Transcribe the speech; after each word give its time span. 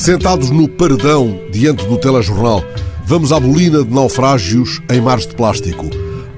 Sentados 0.00 0.48
no 0.48 0.66
paredão 0.66 1.38
diante 1.52 1.84
do 1.84 1.98
telejornal, 1.98 2.64
vamos 3.04 3.32
à 3.32 3.38
bolina 3.38 3.84
de 3.84 3.92
naufrágios 3.92 4.80
em 4.90 4.98
mares 4.98 5.26
de 5.26 5.34
plástico. 5.34 5.90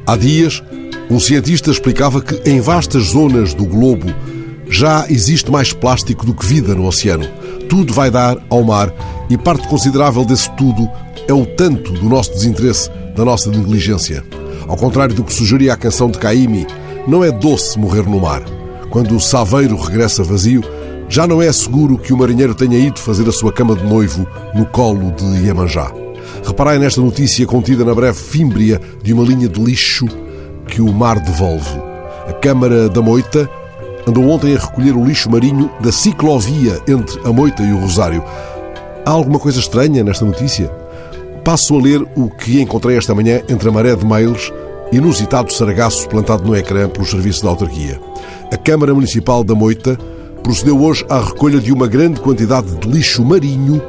Há 0.04 0.16
dias, 0.16 0.60
um 1.08 1.20
cientista 1.20 1.70
explicava 1.70 2.20
que 2.20 2.42
em 2.50 2.60
vastas 2.60 3.10
zonas 3.10 3.54
do 3.54 3.64
globo 3.64 4.12
já 4.68 5.06
existe 5.08 5.48
mais 5.48 5.72
plástico 5.72 6.26
do 6.26 6.34
que 6.34 6.44
vida 6.44 6.74
no 6.74 6.88
oceano. 6.88 7.24
Tudo 7.68 7.94
vai 7.94 8.10
dar 8.10 8.36
ao 8.50 8.64
mar 8.64 8.92
e 9.30 9.38
parte 9.38 9.68
considerável 9.68 10.24
desse 10.24 10.50
tudo 10.56 10.90
é 11.28 11.32
o 11.32 11.46
tanto 11.46 11.92
do 11.92 12.08
nosso 12.08 12.32
desinteresse, 12.32 12.90
da 13.14 13.24
nossa 13.24 13.48
negligência. 13.48 14.24
Ao 14.66 14.76
contrário 14.76 15.14
do 15.14 15.22
que 15.22 15.32
sugeria 15.32 15.72
a 15.72 15.76
canção 15.76 16.10
de 16.10 16.18
Caimi, 16.18 16.66
não 17.06 17.22
é 17.22 17.30
doce 17.30 17.78
morrer 17.78 18.02
no 18.02 18.18
mar. 18.18 18.42
Quando 18.90 19.14
o 19.14 19.20
saveiro 19.20 19.76
regressa 19.76 20.24
vazio, 20.24 20.64
já 21.12 21.26
não 21.26 21.42
é 21.42 21.52
seguro 21.52 21.98
que 21.98 22.10
o 22.10 22.16
marinheiro 22.16 22.54
tenha 22.54 22.78
ido 22.78 22.98
fazer 22.98 23.28
a 23.28 23.32
sua 23.32 23.52
cama 23.52 23.76
de 23.76 23.84
noivo 23.84 24.26
no 24.54 24.64
colo 24.64 25.12
de 25.12 25.44
Iemanjá. 25.44 25.92
Reparai 26.42 26.78
nesta 26.78 27.02
notícia 27.02 27.44
contida 27.44 27.84
na 27.84 27.94
breve 27.94 28.16
fímbria 28.16 28.80
de 29.02 29.12
uma 29.12 29.22
linha 29.22 29.46
de 29.46 29.62
lixo 29.62 30.06
que 30.66 30.80
o 30.80 30.90
mar 30.90 31.20
devolve. 31.20 31.78
A 32.26 32.32
Câmara 32.32 32.88
da 32.88 33.02
Moita 33.02 33.46
andou 34.08 34.26
ontem 34.26 34.56
a 34.56 34.58
recolher 34.58 34.96
o 34.96 35.04
lixo 35.04 35.30
marinho 35.30 35.70
da 35.82 35.92
ciclovia 35.92 36.80
entre 36.88 37.20
a 37.28 37.30
Moita 37.30 37.62
e 37.62 37.74
o 37.74 37.78
Rosário. 37.78 38.24
Há 39.04 39.10
alguma 39.10 39.38
coisa 39.38 39.60
estranha 39.60 40.02
nesta 40.02 40.24
notícia? 40.24 40.68
Passo 41.44 41.78
a 41.78 41.82
ler 41.82 42.00
o 42.16 42.30
que 42.30 42.58
encontrei 42.58 42.96
esta 42.96 43.14
manhã 43.14 43.42
entre 43.50 43.68
a 43.68 43.72
maré 43.72 43.94
de 43.94 44.06
mails 44.06 44.50
inusitado 44.90 45.52
sargaço 45.52 46.08
plantado 46.08 46.42
no 46.42 46.56
ecrã 46.56 46.88
pelos 46.88 47.10
serviços 47.10 47.42
da 47.42 47.50
autarquia. 47.50 48.00
A 48.50 48.56
Câmara 48.56 48.94
Municipal 48.94 49.44
da 49.44 49.54
Moita 49.54 49.98
procedeu 50.42 50.80
hoje 50.80 51.04
à 51.08 51.20
recolha 51.20 51.60
de 51.60 51.72
uma 51.72 51.86
grande 51.86 52.20
quantidade 52.20 52.74
de 52.76 52.88
lixo 52.88 53.24
marinho 53.24 53.80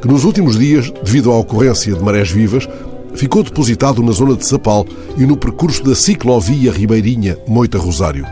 que 0.00 0.08
nos 0.08 0.24
últimos 0.24 0.58
dias, 0.58 0.90
devido 1.02 1.32
à 1.32 1.38
ocorrência 1.38 1.94
de 1.94 2.02
marés 2.02 2.30
vivas, 2.30 2.68
ficou 3.14 3.42
depositado 3.42 4.02
na 4.02 4.12
zona 4.12 4.36
de 4.36 4.46
Sapal 4.46 4.86
e 5.16 5.24
no 5.24 5.36
percurso 5.36 5.82
da 5.82 5.94
ciclovia 5.94 6.70
Ribeirinha 6.70 7.36
Moita-Rosário. 7.48 8.26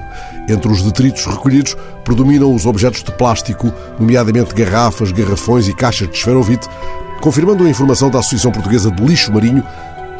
Entre 0.48 0.70
os 0.70 0.82
detritos 0.82 1.24
recolhidos 1.24 1.76
predominam 2.04 2.54
os 2.54 2.66
objetos 2.66 3.02
de 3.02 3.10
plástico, 3.12 3.72
nomeadamente 3.98 4.54
garrafas, 4.54 5.10
garrafões 5.10 5.68
e 5.68 5.74
caixas 5.74 6.08
de 6.08 6.16
esferovite, 6.16 6.68
confirmando 7.20 7.64
a 7.64 7.70
informação 7.70 8.10
da 8.10 8.18
Associação 8.18 8.52
Portuguesa 8.52 8.90
de 8.90 9.02
Lixo 9.02 9.32
Marinho, 9.32 9.64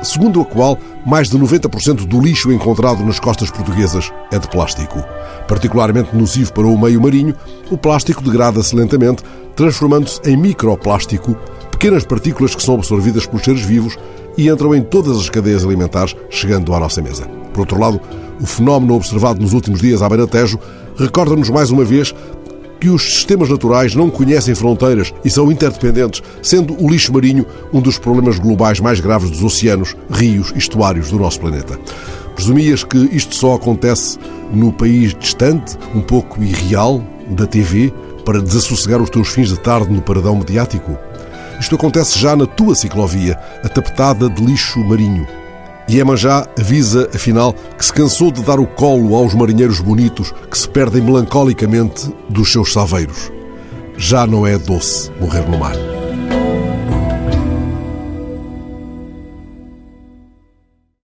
segundo 0.05 0.41
a 0.41 0.45
qual 0.45 0.79
mais 1.07 1.29
de 1.29 1.39
90% 1.39 2.07
do 2.07 2.21
lixo 2.21 2.53
encontrado 2.53 3.05
nas 3.05 3.19
costas 3.19 3.51
portuguesas 3.51 4.13
é 4.31 4.39
de 4.39 4.49
plástico. 4.49 5.03
Particularmente 5.49 6.15
nocivo 6.15 6.53
para 6.53 6.67
o 6.67 6.81
meio 6.81 7.01
marinho, 7.01 7.35
o 7.71 7.77
plástico 7.77 8.23
degrada-se 8.23 8.77
lentamente, 8.77 9.23
transformando-se 9.57 10.21
em 10.29 10.37
microplástico, 10.37 11.37
pequenas 11.71 12.05
partículas 12.05 12.55
que 12.55 12.63
são 12.63 12.75
absorvidas 12.75 13.27
pelos 13.27 13.45
seres 13.45 13.63
vivos 13.63 13.99
e 14.37 14.49
entram 14.49 14.75
em 14.75 14.83
todas 14.83 15.17
as 15.17 15.29
cadeias 15.29 15.65
alimentares, 15.65 16.15
chegando 16.31 16.75
à 16.75 16.81
nossa 16.81 17.01
mesa. 17.03 17.27
Por 17.53 17.61
outro 17.61 17.79
lado, 17.79 18.01
o 18.41 18.47
fenómeno 18.47 18.95
observado 18.95 19.41
nos 19.41 19.53
últimos 19.53 19.81
dias 19.81 20.03
à 20.03 20.09
beira-tejo 20.09 20.59
recorda-nos 20.97 21.51
mais 21.51 21.71
uma 21.71 21.85
vez 21.85 22.15
que 22.85 22.91
os 22.91 23.03
sistemas 23.03 23.49
naturais 23.49 23.95
não 23.95 24.11
conhecem 24.11 24.55
fronteiras 24.55 25.11
e 25.25 25.31
são 25.31 25.51
interdependentes, 25.51 26.23
sendo 26.43 26.77
o 26.79 26.87
lixo 26.87 27.15
marinho 27.15 27.47
um 27.73 27.81
dos 27.81 27.97
problemas 27.97 28.39
globais 28.39 28.79
mais 28.79 29.01
graves 29.01 29.31
dos 29.31 29.43
oceanos, 29.43 29.97
rios 30.11 30.53
e 30.55 30.59
estuários 30.59 31.11
do 31.11 31.19
nosso 31.19 31.41
planeta. 31.41 31.81
Presumias 32.35 32.85
que 32.85 32.99
isto 33.11 33.35
só 33.35 33.55
acontece 33.55 34.19
no 34.53 34.71
país 34.71 35.15
distante, 35.15 35.79
um 35.95 36.03
pouco 36.03 36.43
irreal, 36.43 37.03
da 37.31 37.47
TV, 37.47 37.91
para 38.23 38.43
desassossegar 38.43 39.01
os 39.01 39.09
teus 39.09 39.29
fins 39.29 39.49
de 39.49 39.59
tarde 39.59 39.91
no 39.91 40.03
paradão 40.03 40.37
mediático? 40.37 40.99
Isto 41.59 41.77
acontece 41.77 42.19
já 42.19 42.37
na 42.37 42.45
tua 42.45 42.75
ciclovia, 42.75 43.39
a 43.63 43.69
tapetada 43.71 44.29
de 44.29 44.45
lixo 44.45 44.79
marinho. 44.81 45.27
Iemanjá 45.89 46.49
avisa, 46.59 47.09
afinal, 47.15 47.55
que 47.77 47.85
se 47.85 47.93
cansou 47.93 48.31
de 48.31 48.43
dar 48.43 48.59
o 48.59 48.67
colo 48.67 49.15
aos 49.15 49.35
marinheiros 49.35 49.81
bonitos 49.81 50.33
que 50.51 50.59
se 50.59 50.69
perdem 50.69 51.03
melancolicamente 51.03 52.11
dos 52.29 52.51
seus 52.51 52.73
saveiros. 52.73 53.31
Já 53.97 54.27
não 54.27 54.47
é 54.47 54.59
doce 54.59 55.11
morrer 55.21 55.49
no 55.49 55.59
mar. 55.59 55.94